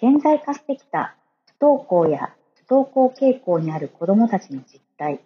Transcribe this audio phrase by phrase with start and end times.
[0.00, 1.14] 顕在化してきた
[1.58, 2.34] 不登校や
[2.66, 5.20] 不登校傾向にある子どもたちの実態。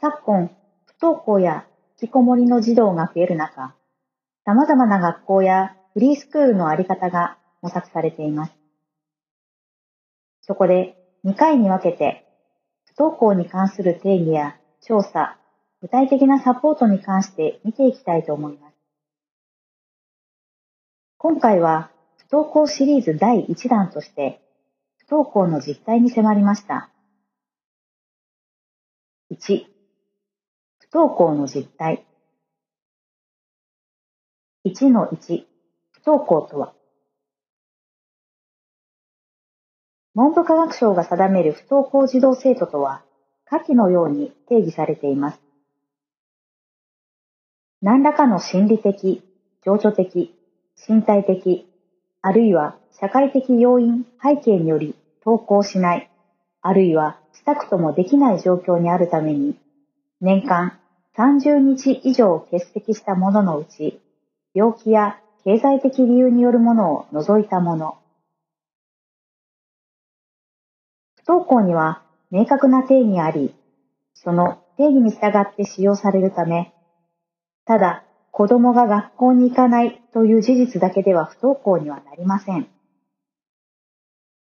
[0.00, 0.50] 昨今、
[0.84, 1.64] 不登校や
[2.02, 3.76] 引きこもりの児童が増える中、
[4.44, 8.52] 様々な学校やフリースクールのあり方が模索されています。
[10.42, 12.26] そこで2回に分けて、
[12.84, 15.38] 不登校に関する定義や調査、
[15.80, 18.65] 具体的なサポートに関して見ていきたいと思います。
[21.18, 21.90] 今回は
[22.28, 24.42] 不登校シリーズ第1弾として、
[24.98, 26.90] 不登校の実態に迫りました。
[29.30, 29.64] 1、
[30.78, 32.04] 不登校の実態。
[34.66, 35.44] 1の1、
[35.90, 36.74] 不登校とは、
[40.14, 43.02] 文部科学省が定める不登校児童生徒とは、
[43.46, 45.40] 下記のように定義されています。
[47.80, 49.22] 何らかの心理的、
[49.64, 50.35] 情緒的、
[50.76, 51.66] 身体的、
[52.22, 56.10] あるいは社会的要因、背景により登校しない、
[56.62, 59.56] あるいはしたくともできない状況にあるために、
[60.20, 60.78] 年間
[61.16, 64.00] 30日以上欠席したもののうち、
[64.54, 67.98] 病気や経済的理由によるものを除いたもの。
[71.16, 73.54] 不登校には明確な定義あり、
[74.14, 76.72] その定義に従って使用されるため、
[77.64, 78.05] ただ
[78.36, 82.68] 子供が学校に行かないという事実だけでは不登校にはなりません。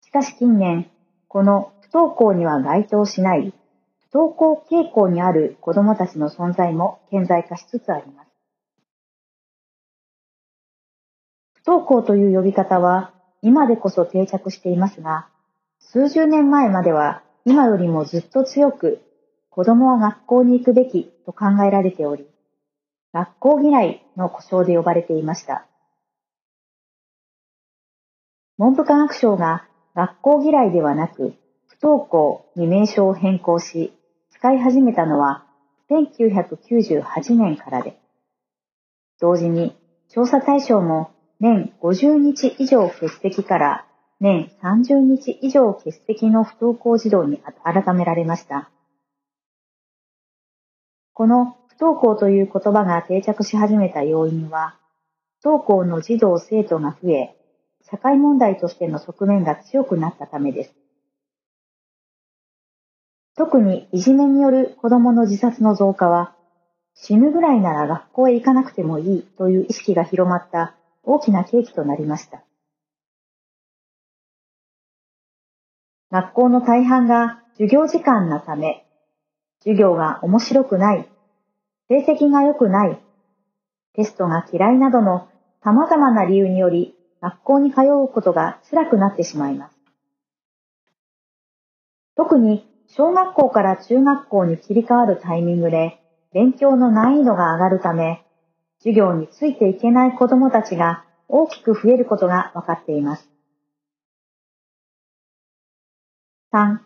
[0.05, 0.91] しかし近年、
[1.27, 3.55] この不登校には該当しない
[4.11, 8.29] 不登校傾向にある子供たちの存在も顕在化しつつあります。
[11.55, 15.29] 不登校という呼び方は今でこそ定着していますが、
[15.81, 19.01] 数十年前までは今よりもずっと強く
[19.49, 22.29] 子供は学校に行くべきと考えられており、
[23.13, 25.67] 学校嫌いの呼称で呼ばれていました。
[28.59, 31.35] 文部科学省が学校嫌いではなく
[31.67, 33.93] 不登校に名称を変更し
[34.31, 35.45] 使い始めたのは
[35.91, 37.99] 1998年からで、
[39.21, 39.77] 同時に
[40.09, 41.11] 調査対象も
[41.41, 43.87] 年50日以上欠席から
[44.21, 48.71] 年30日以上欠席の不登校児童に改められました。
[51.13, 54.75] この不登校という言葉が定着し始めた要因は、
[55.41, 57.37] 不登校の児童生徒が増え、
[57.89, 60.75] 社会問題としての側面が強くなったためです。
[63.37, 66.35] 特にいじめによる子供の自殺の増加は、
[66.95, 70.75] 死ぬぐらいなら学校へ行かなくてもいいという意識が広まった
[71.05, 72.43] 大きな契機となりました。
[76.11, 78.85] 学校の大半が授業時間のため、
[79.61, 81.09] 授業が面白くない、
[81.89, 83.01] 成績が良くない、
[83.95, 85.27] テストが嫌いなどの
[85.65, 89.79] 様々な理由により学校に通うことが辛くなってしまいます。
[92.15, 95.99] 特に小学校から中学校に切り替わるタイミングで
[96.35, 98.23] 勉強の難易度が上がるため、
[98.81, 103.31] 授業についていけない子供たちが大きく増えることが分かっています。
[106.53, 106.81] 3、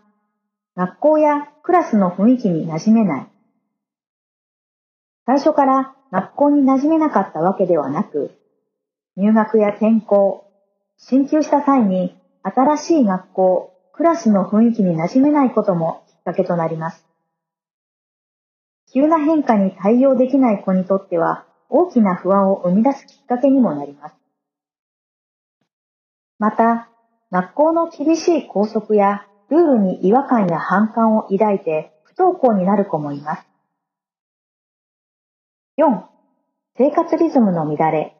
[0.76, 3.31] 学校やクラスの雰囲気に馴染めない。
[5.24, 8.32] 最初から学校に馴染めなかったわけではなく、
[9.16, 10.50] 入学や転校、
[10.96, 17.06] 進級した際に新しい学校、クラスの雰囲気に馴染めないこともきっかけとなります。
[18.92, 24.14] 急な変化に対応できない子にとっては大きな不安を生み出すきっかけにもなります。
[26.38, 26.88] また、
[27.30, 33.51] 学校の厳しい校則やルールに違和感や反感を抱いて不登校になる子もいます。
[35.82, 36.04] 4.
[36.78, 38.14] 生活リズムの乱れ。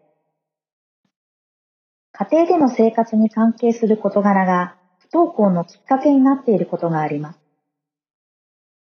[2.10, 7.38] 家庭での生活に関係する事柄が不登校のきっかけになっていることがあります。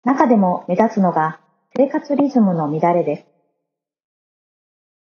[0.04, 1.40] 中でも目立つのが
[1.76, 3.26] 生活リズムの乱れです。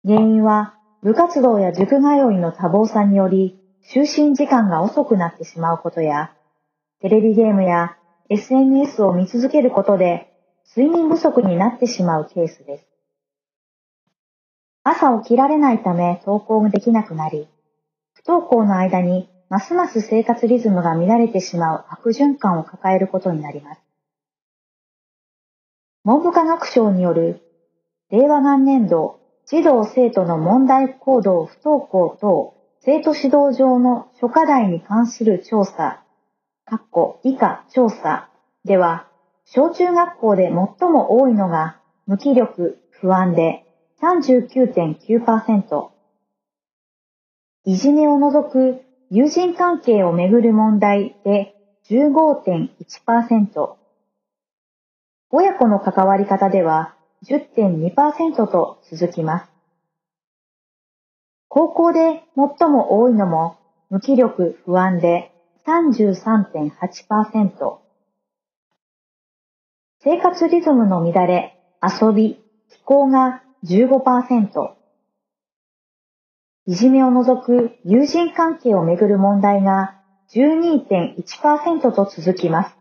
[0.06, 2.00] 原因は部活動や塾通い
[2.36, 3.58] の多忙さにより
[3.90, 6.34] 就寝時間が遅くなってしまうことや
[7.00, 7.96] テレビゲームや
[8.28, 10.30] SNS を見続けることで
[10.76, 12.91] 睡眠不足になってしまうケースです。
[14.84, 17.48] 朝起きられないため登校ができなくなり、
[18.14, 23.80] 不登校の間にますます生活リズムが乱れてしまう悪循環を抱えることになります。
[26.04, 27.42] 文部科学省による
[28.10, 36.02] 令和元年度児童生徒の問題行動不登校等生徒指導上の諸課題に関する調査
[36.66, 38.30] 括弧以下調査
[38.64, 39.06] では、
[39.44, 43.61] 小中学校で最も多いのが無気力、不安で
[44.02, 45.90] 39.9%、
[47.66, 51.54] いじめを除く友人関係をめぐる問題で
[51.88, 53.76] 15.1%、
[55.30, 56.96] 親子の関わり方では
[57.26, 59.52] 10.2%と続きます。
[61.46, 63.56] 高校で最も多いのも
[63.88, 65.30] 無気力不安で
[65.64, 67.78] 33.8%、
[70.00, 74.74] 生活リズムの乱れ、遊び、気候が15%、
[76.66, 80.00] いじめを除く友人関係をめぐる問題が
[80.34, 82.76] 12.1%と続きます。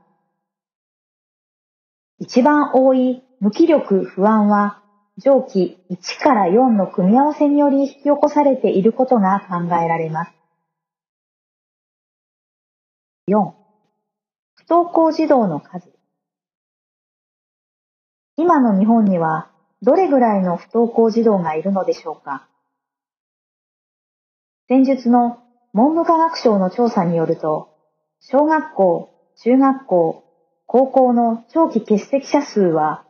[2.18, 4.82] 一番多い無気力不安は
[5.18, 10.32] 上記1から4の組み合わせにより引き起こされていることが考えられます。
[13.28, 13.54] 4.
[14.56, 15.92] 不登校児童の数
[18.36, 19.51] 今の日本には
[19.84, 22.48] どれぐらいの不登校児童がいるのでしょうか？
[24.68, 25.40] 先日の
[25.74, 27.76] 文部科学省の調査によると、
[28.20, 29.10] 小学校、
[29.44, 30.24] 中学校、
[30.68, 33.06] 高校の長期欠席者数は、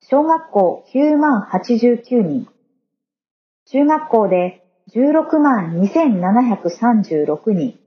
[0.00, 2.48] 小学校9万89人、
[3.66, 7.78] 中学校で16万2736人、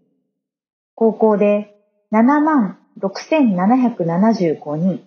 [0.95, 1.75] 高校で
[2.11, 5.03] 7万6775人。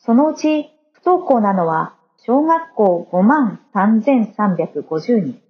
[0.00, 0.70] そのうち
[1.08, 5.40] 登校なのは小学校5万3350人、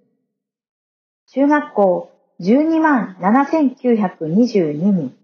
[1.33, 5.17] 中学校12万7922人、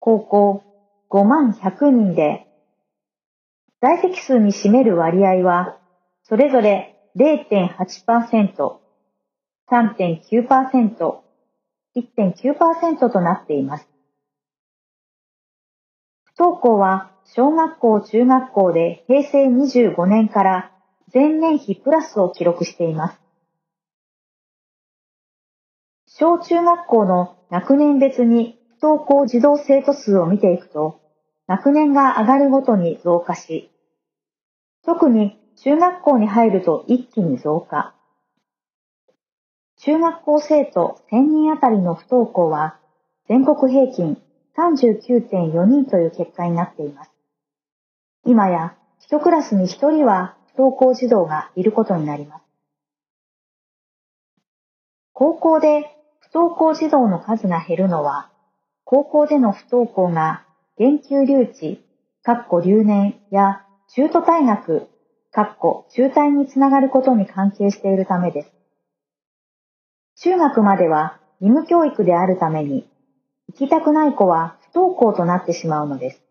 [0.00, 0.62] 高校
[1.10, 2.46] 5万100人で、
[3.82, 5.76] 在籍数に占める割合は、
[6.22, 8.78] それぞれ0.8%、
[9.70, 11.16] 3.9%、
[11.94, 13.86] 1.9%となっています。
[16.24, 20.72] 不登校は小学校中学校で平成25年から
[21.12, 23.20] 前年比プラスを記録しています。
[26.06, 31.00] 小中学校の学年別に不登校児童生徒数を見ていくと、
[31.46, 33.70] 学年が上がるごとに増加し、
[34.84, 37.94] 特に中学校に入ると一気に増加。
[39.76, 42.78] 中学校生徒1000人あたりの不登校は
[43.28, 44.16] 全国平均
[44.56, 47.17] 39.4人という結果になっています。
[48.28, 52.44] 今や一クラスに一人は不登校児童がいることになります。
[55.14, 58.28] 高校で不登校児童の数が減るのは、
[58.84, 60.44] 高校での不登校が
[60.76, 61.82] 研究留置、
[62.22, 63.64] 括弧留年や
[63.94, 64.88] 中途退学、
[65.34, 68.52] 括弧中退につながることに関係しているためです。
[70.16, 72.86] 中学までは義務教育であるために、
[73.48, 76.27] 行きたくない子は不登校となってしまうのです。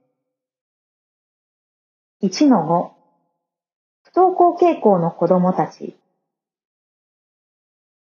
[2.23, 5.95] 1の5、不登校傾向の子供たち。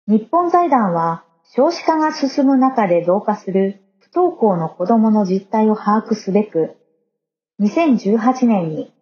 [0.06, 6.76] 日本財団は少子化が進む中で増加する不登校の子供の実態を把握すべく、
[7.60, 8.92] 2018年に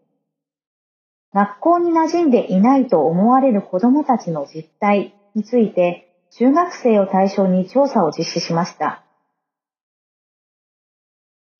[1.34, 9.04] 学校に馴染んでいないと思われる子供たちの実態について中学生を対象に調査を実施しました。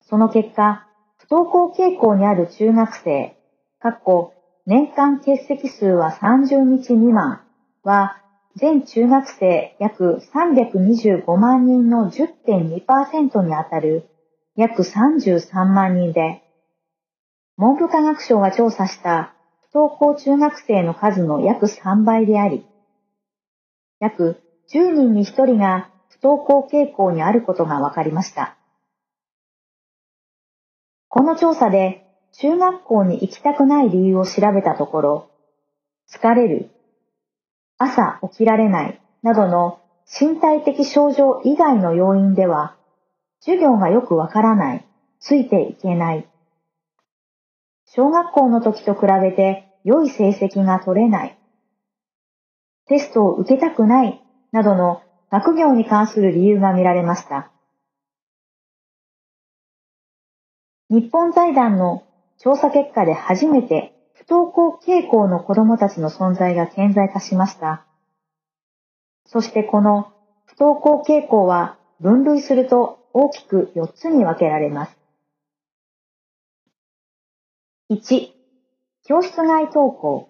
[0.09, 0.86] その結果、
[1.29, 3.35] 不登校傾向にある中学生、
[3.81, 4.33] かっこ
[4.65, 7.41] 年間欠席数は30日未満
[7.83, 8.21] は
[8.55, 14.07] 全中学生約325万人の10.2%にあたる
[14.55, 16.43] 約33万人で、
[17.57, 19.33] 文部科学省が調査した
[19.69, 22.65] 不登校中学生の数の約3倍であり、
[23.99, 24.41] 約
[24.73, 28.57] 10人に1人が不登校傾向にあることが分かりました。
[31.17, 35.31] この調査で中学校に行きたくない理由を調べたところ、
[36.07, 36.69] 疲れる、
[37.79, 42.75] 朝起きられないなどの身体的症状以外の要因では、
[43.39, 44.85] 授業がよくわからない、
[45.19, 46.27] ついていけない、
[47.85, 51.35] 小学校の時と比べて良い成績が取れない、
[52.85, 54.21] テストを受けたくない
[54.51, 57.49] などの学業に関する理由が見られました。
[60.89, 62.05] 日本財団の
[62.39, 67.85] 調査結果で初めて不登校傾向の子供たちの存在が顕在化しました。
[69.25, 70.13] そしてこの
[70.45, 74.97] 不登校傾向は分類すると大きく4つに分けられます。
[77.89, 78.29] 1、
[79.05, 80.29] 教室外登校。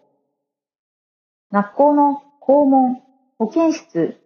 [1.51, 3.01] 学校の校門、
[3.37, 4.17] 保健室、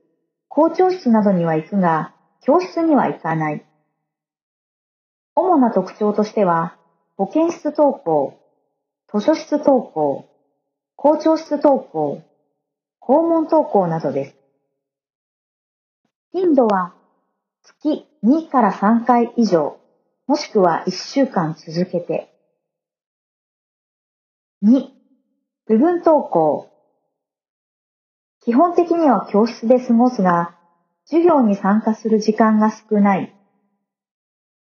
[0.47, 3.65] 校長室などには行くが、教室には行かない。
[5.35, 6.77] 主な特徴としては、
[7.17, 8.37] 保健室登校、
[9.13, 10.25] 図書室登校、
[10.95, 12.21] 校長室登校、
[12.99, 14.35] 校門登校などです。
[16.31, 16.93] 頻度は
[17.63, 19.77] 月2から3回以上、
[20.27, 22.33] もしくは1週間続けて。
[24.63, 24.87] 2、
[25.67, 26.69] 部分登校。
[28.43, 30.55] 基本的には教室で過ごすが、
[31.05, 33.35] 授業に参加する時間が少ない。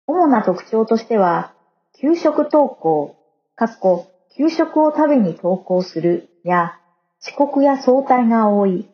[0.08, 1.54] 主な特徴としては、
[2.00, 3.18] 給食登校、
[3.56, 6.80] かっこ給食を食べに登校するや、
[7.22, 8.88] 遅刻や早退が多い。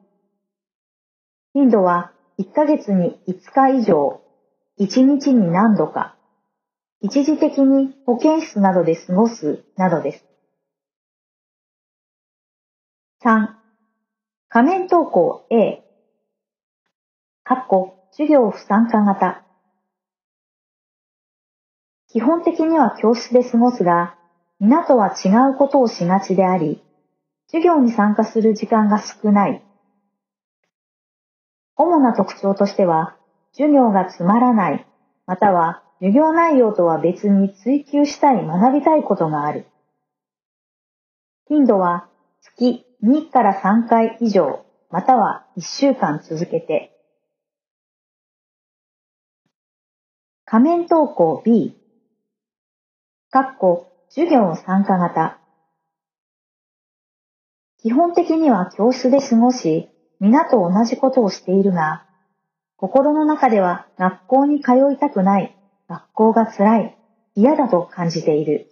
[1.54, 4.22] 頻度は1ヶ月に5日以上、
[4.80, 6.16] 1日に何度か、
[7.02, 10.26] 一時的に保健室などで過ごすなどです。
[13.24, 13.50] 3.
[14.50, 15.84] 仮面登校 A
[17.44, 19.44] かっこ授業不参加型
[22.14, 24.16] 基本的には教室で過ごすが、
[24.60, 26.80] 皆とは違うことをしがちであり、
[27.48, 29.64] 授業に参加する時間が少ない。
[31.76, 33.16] 主な特徴としては、
[33.54, 34.86] 授業がつまらない、
[35.26, 39.66] または授業内容とは別に追求したい学びたいことがある。
[41.48, 42.08] 頻度は
[42.42, 46.96] 月2から3回以上、または1週間続けて。
[50.46, 51.76] 仮面投稿 B、
[53.34, 55.40] かっこ授業参加型。
[57.82, 62.06] 基本的には教室で過ごし、皆と同じことをしているが、
[62.78, 65.58] 心の中では学校に通いたくない、
[65.90, 66.98] 学校が辛い、
[67.34, 68.70] 嫌だと感じている。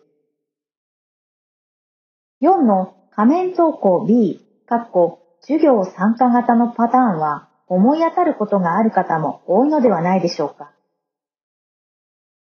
[2.44, 10.72] 4の仮面投稿 B、かっこ授業参加型のパターンは思い当たることがある方も多いのではないでしょうか。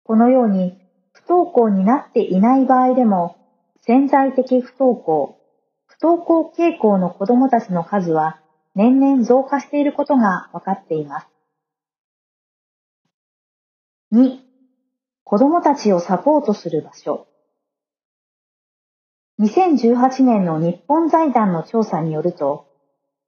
[0.03, 0.83] このように
[1.25, 3.38] 不登校になっていない場合でも
[3.82, 5.38] 潜在的不登校、
[5.86, 8.39] 不登校傾向の子供たちの数は
[8.75, 11.27] 年々増加していることが分かっています。
[14.13, 14.39] 2、
[15.24, 17.27] 子供たちをサポートする場所。
[19.39, 22.68] 2018年の日本財団の調査によると、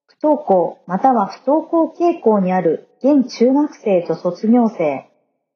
[0.06, 5.10] 不登校または不登校傾向にある現中学生と卒業生、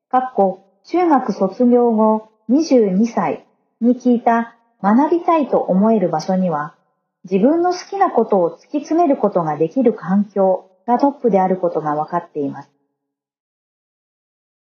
[0.10, 3.46] かっこ中学卒業後22歳
[3.80, 6.74] に聞いた学びたいと思える場所には
[7.26, 12.72] 自分の好きなことを突き詰めることができる環境がトップであることが分かっています。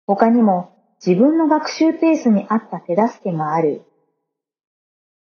[0.07, 0.73] 他にも
[1.04, 3.83] 自分の学習ペースに合った手助けがある。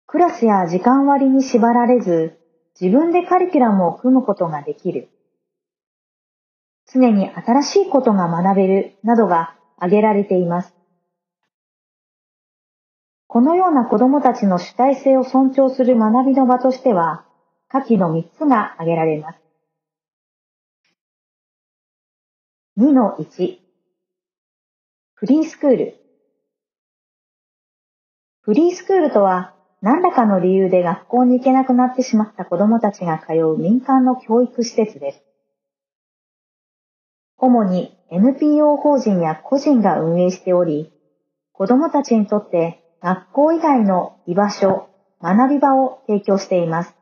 [0.06, 2.40] クラスや時間割に縛られず
[2.80, 5.10] 自分でカリキュラムを組むことができる。
[6.90, 10.77] 常に新しいことが学べるなどが挙げられています。
[13.28, 17.26] このような子供たちの主体性を尊重する学びの場としては、
[17.68, 19.40] 下記の3つが挙げられます。
[22.78, 23.58] 2-1
[25.16, 25.96] フリースクール
[28.42, 35.24] フリースクールとは、何らかの理由で学校に行けなくなってしまった子供たちが通う民間の教育施設です。
[37.38, 40.94] 主に NPO 法人や個人が運営しており、
[41.52, 44.90] 子供たちにとって学校以外の居場所、
[45.22, 46.96] 学び場を提供しています。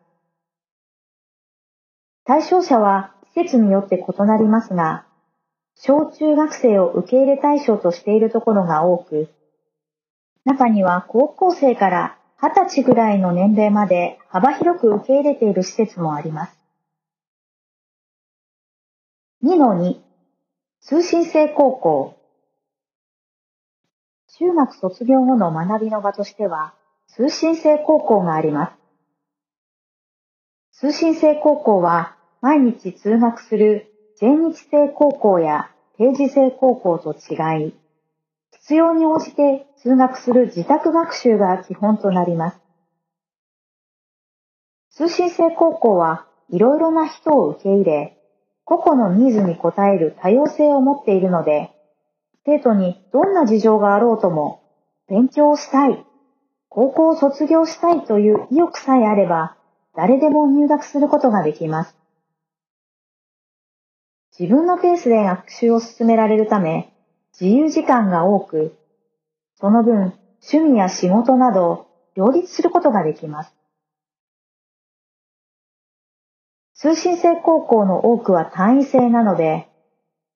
[2.26, 5.06] 対象者は施設によって異なりますが、
[5.76, 9.30] 小中学生を受け入れ対象としているところが多く、
[10.44, 16.58] 中には高校生から20歳ぐらいの年齢まで幅広く受け入れている施設もあります。
[19.44, 20.00] 2-2
[20.82, 22.15] 通信制高校
[24.38, 26.74] 中学卒業後の学びの場としては、
[27.08, 28.76] 通信制高校がありま
[30.74, 30.80] す。
[30.80, 37.74] 通信制高校は、毎日通学する全日制高校や定時制高校と違い、
[38.52, 42.60] 必要に応じて通学する自宅学習が基本となります。
[44.92, 48.18] 通信制高校はいろいろな人を受け入れ、
[48.66, 51.75] 個々のニーズに応える多様性を持っているので、
[52.46, 54.62] 生徒にどんな事情があろうとも、
[55.10, 56.06] 勉強したい、
[56.70, 59.58] 高校を卒業したいという意欲さえあれば、
[59.96, 61.98] 誰でも入学することができます。
[64.38, 66.94] 自分のペースで学習を進められるため、
[67.40, 68.78] 自由時間が多く、
[69.56, 73.56] その分、趣味や仕事など、両立することができます。
[76.76, 79.68] 通信制高校の多くは単位制なので、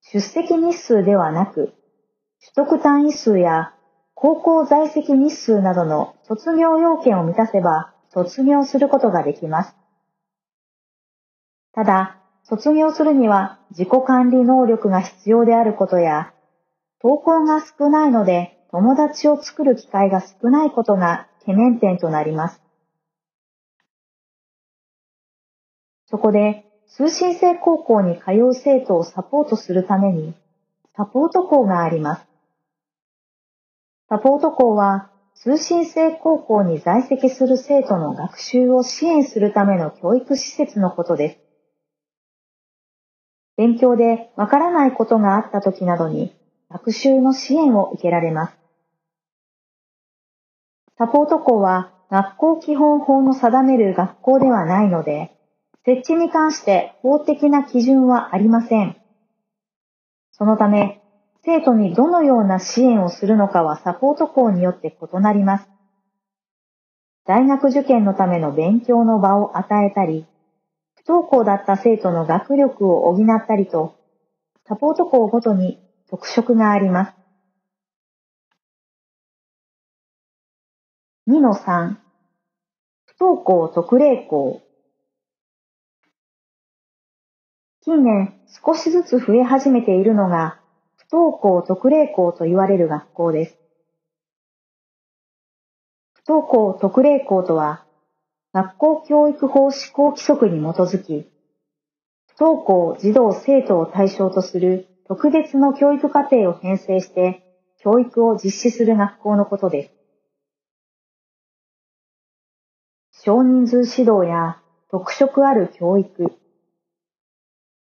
[0.01, 1.73] 出席日数ではなく、
[2.41, 3.73] 取得単位数や
[4.13, 9.75] 高校在籍日数などの卒業要件を満たせば卒業することができます。
[11.73, 16.33] ただ、卒業するには自己管理能力が必要であることや、
[17.01, 22.61] 投稿が少ないので友達を作る機会が少ないことが懸念点となります。
[26.05, 30.33] そこで、通信制高校に通う生徒をサポートするために、
[30.95, 32.28] サポート校があります。
[34.09, 41.39] サポート校は、通信制高校に在籍する生徒の学習を支援するための教育施設のことです。
[43.55, 46.33] 勉強でわからないことがあった時などに
[46.71, 48.57] 学習の支援を受けられます。
[50.97, 55.37] サポート校は学校基本法の定める学校ではないので、
[55.85, 58.97] 設置に関して法的な基準はありません。
[60.31, 60.98] そのため、
[61.49, 65.69] 生徒にどのような支援をするのかはサポート校によって異なります。
[67.25, 70.27] 大学受験のための勉強の場を与えたり、
[71.03, 73.95] 不登校だった生徒の学力を補ったりと、
[74.67, 75.79] サポート校ごとに
[76.11, 77.13] 特色があります。
[81.27, 81.97] 2-3
[83.05, 84.61] 不登校特例校
[87.81, 90.58] 近年少しずつ増え始めているのが
[91.11, 93.57] 不登校特例校と言われる学校です。
[96.13, 97.83] 不登校特例校とは
[98.53, 101.27] 学校教育法施行規則に基づき、
[102.27, 107.43] 不登校児童生徒を対象とする特別の教育課程を編成して
[107.79, 109.91] 教育を実施する学校のことです。
[113.23, 114.61] 少人数指導や
[114.91, 116.31] 特色ある教育、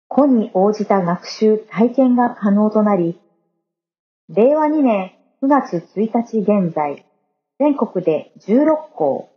[0.08, 3.20] 個に応じた学習体験が可能となり、
[4.28, 7.06] 令和2年9月1日現在、
[7.58, 9.30] 全国で16校、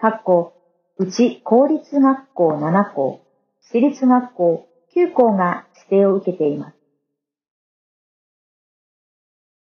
[0.00, 0.52] 括弧
[0.96, 3.20] うち公立学校7校、
[3.60, 6.76] 私立学校9校が指定を受けています。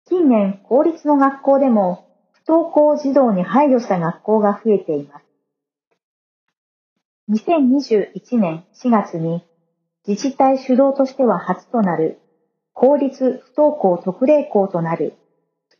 [0.05, 2.07] 近年、公立の学校でも
[2.45, 5.25] 不登校児童に配慮した学校が増えています。
[7.29, 9.43] 2021年4月に
[10.07, 12.19] 自治体主導としては初となる
[12.73, 15.15] 公立不登校特例校となる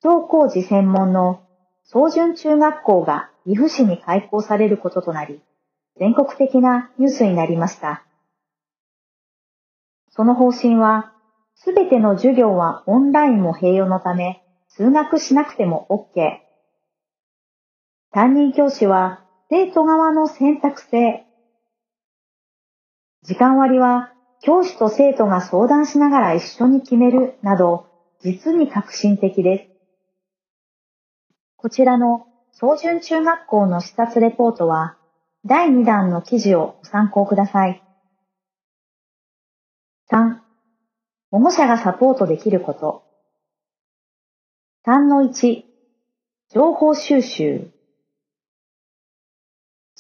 [0.02, 1.44] 不登校児専門の
[1.84, 5.42] 総順中学校が岐阜市に開校されることとなり、
[6.00, 8.06] 全国的なニュースになりました。
[10.10, 11.14] その方針は、
[11.56, 16.40] すべての授業はオンラインも併用のため、通学しなくても OK。
[18.12, 21.23] 担任教師は生徒側の選択制。
[23.24, 27.88] 時間割は教師と生徒が相談しながら一緒に決めるなど、
[28.20, 31.34] 実に革新的です。
[31.56, 34.98] こちらの総順中学校の視察レポートは、
[35.46, 37.82] 第2弾の記事をご参考ください。
[40.12, 40.40] 3.
[41.32, 43.04] 保護者がサポートできること。
[44.86, 45.64] 3-1
[46.54, 47.72] 情報収集。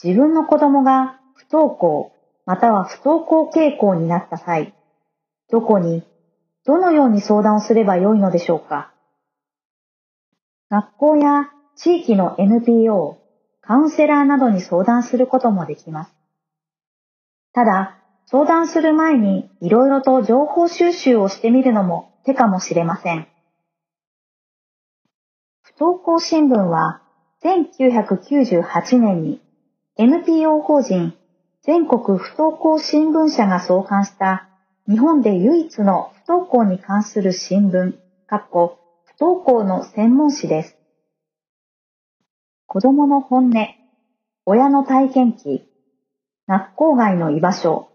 [0.04, 2.13] 自分の子供が不登校
[2.46, 4.74] または不登校傾向になった際、
[5.50, 6.04] どこに、
[6.66, 8.92] どのように相談をすればよいのでしょうか？
[10.70, 13.18] 学校や地域の NPO、
[13.62, 16.14] カウンセラーなどに相談することもできます。
[17.54, 23.28] ただ、相談する前にいろいろと情報収集をしてみるのも手かもしれません。
[25.62, 27.02] 不登校新聞は
[27.44, 29.42] 1998年に
[29.98, 31.14] NPO 法人
[31.66, 34.50] 全国不登校新聞社が創刊した
[34.86, 37.94] 日本で唯一の不登校に関する新聞、
[38.28, 38.38] 不
[39.18, 40.78] 登校の専門誌です。
[42.68, 43.54] 子供の本音、
[44.46, 45.64] 親の体験記、
[46.50, 47.88] 学校外の居場所、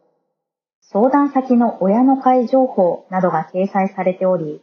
[0.81, 4.63] 相談先の親の会情報などが掲載されており、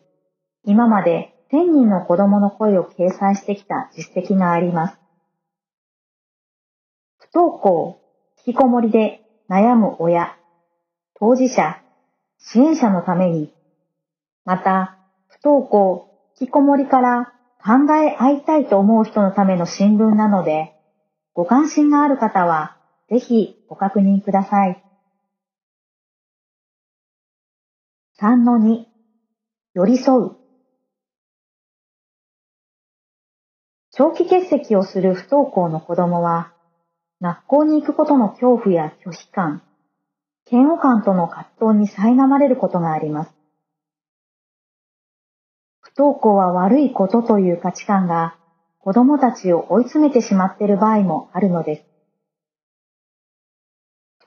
[0.63, 4.97] 今まで1000人の子供の声を掲載してきた実績があります。
[7.19, 8.01] 不登校、
[8.47, 10.37] 引きこもりで悩む親、
[11.19, 11.81] 当事者、
[12.37, 13.51] 支援者のために、
[14.43, 16.07] また、不登校、
[16.39, 20.75] 引きこもりから考え合いたいと思う人のための新聞なので、
[21.33, 22.77] ご関心がある方は、
[23.09, 24.83] ぜひご確認ください。
[28.21, 28.85] 3-2
[29.73, 30.35] 寄り添う
[33.91, 36.54] 長期欠席をする不登校の子供は、
[37.21, 39.61] 学校に行くことの恐怖や拒否感、
[40.51, 43.31] 嫌悪感との葛藤に苛まれることがあります。
[45.79, 48.35] 不登校は悪いことという価値観が
[48.79, 51.85] 子供たちを追い詰めてしまっている場合もあるのです。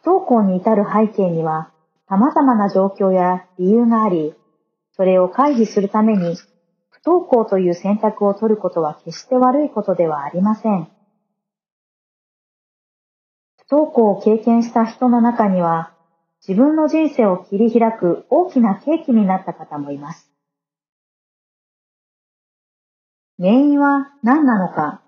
[0.02, 1.70] 不登校に至る背景には
[2.08, 4.34] 様々な状況や理由があり、
[4.96, 6.36] それを回避するために
[6.88, 10.88] 不登校という選択を取ることは決して悪いことではありません。
[13.68, 15.92] 不登校を経験した人の中には、
[16.46, 20.30] 自分の人生を切り開く大きな契機になった方もいます。
[23.38, 25.02] 原因は何なのか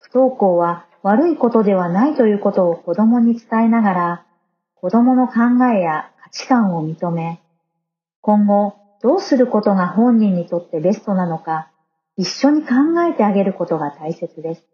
[0.00, 4.26] 不登校は悪いことではないということを子供に伝えながら、
[4.74, 7.40] 子供の考えや価値観を認め、
[8.20, 11.70] 今後どうすることが本人にとってベストなのか、
[12.16, 12.74] 一緒に考
[13.08, 14.71] えてあげることが大切です。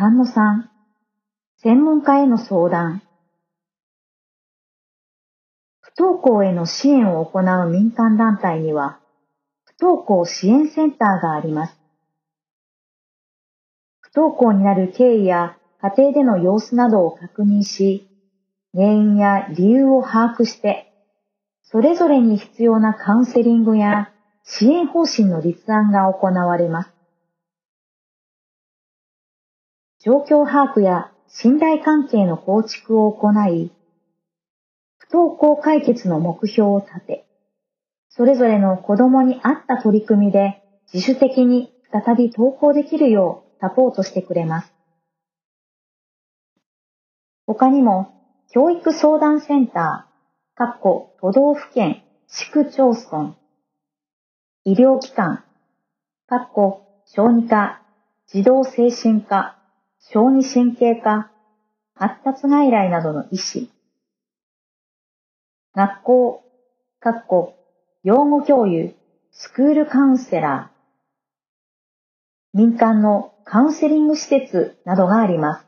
[0.00, 0.62] 3の3、
[1.58, 3.02] 専門家への相談。
[5.82, 8.98] 不登校への支援を行う民間団体には、
[9.64, 11.78] 不登校支援センターがあります。
[14.00, 18.08] 不登校になる経緯や家庭での様子などを確認し、
[18.72, 20.90] 原因や理由を把握して、
[21.64, 24.10] それぞれに必要なカウンセリングや
[24.44, 26.99] 支援方針の立案が行われます。
[30.02, 33.70] 状況把握や信頼関係の構築を行い、
[34.96, 37.26] 不登校解決の目標を立て、
[38.08, 44.72] それぞれの子供に合った取り組みで自主的に再び登校できるようサポートしてくれます。
[47.46, 48.14] 他にも、
[48.52, 53.34] 教育相談センター、各個都道府県、市区町村、
[54.64, 55.44] 医療機関、
[56.26, 57.82] 各個小児科、
[58.28, 59.59] 児童精神科、
[60.00, 61.30] 小児神経科、
[61.94, 63.70] 発達外来などの医師、
[65.74, 66.42] 学校、
[66.98, 67.54] 各個
[68.02, 68.96] 養護教諭、
[69.30, 75.66] スクールカウンセラー、民間のカウンセリング施設などがあります。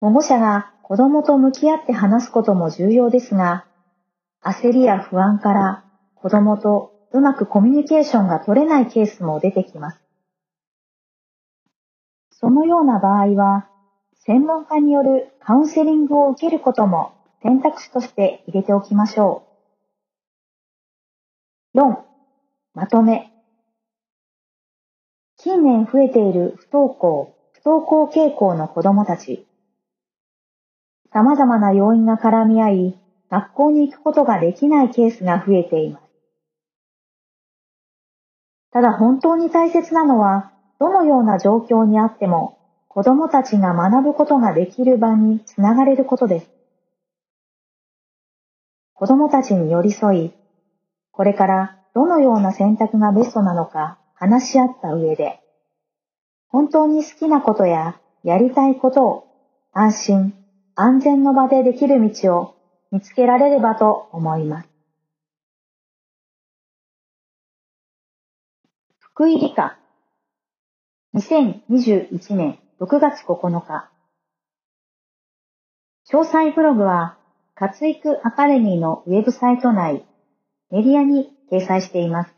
[0.00, 3.66] 保護者が子供と向き合って話すことも重要ですが、
[4.42, 10.05] 焦りや不安から子供とうまくコミュニケーションが取れないケースも出てきます。
[12.38, 13.66] そのような場合は、
[14.26, 19.44] 専門家によるカウンセリングを受けることも選択肢として入れておきましょ
[21.74, 21.78] う。
[21.78, 21.96] 4.
[22.74, 23.32] まとめ。
[25.38, 29.46] 近年増えている不登校、不登校傾向の子供たち。
[31.12, 32.98] 様々な要因が絡み合い、
[33.30, 36.02] 学校に行くことができないケースが増えています。
[38.72, 42.58] ただ本当に大切なのは、どのような状況にあっても、
[42.88, 46.50] 子供たちが学ぶことができる場につながれることです。
[48.94, 50.32] 子供たちに寄り添い、
[51.12, 55.40] これからどのような選択がベストなのか話し合った上で、
[56.48, 59.26] 本当に好きなことややりたいことを
[59.72, 60.34] 安心、
[60.74, 62.54] 安全の場でできる道を
[62.90, 64.68] 見つけられればと思います。
[68.98, 69.78] 福井理科
[71.16, 73.88] 2021年6月9日
[76.12, 77.16] 詳細ブログは
[77.54, 80.04] 活育アカデミーのウェブサイト内
[80.70, 82.35] メディアに掲載しています。